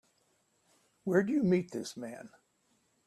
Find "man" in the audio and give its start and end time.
1.95-2.31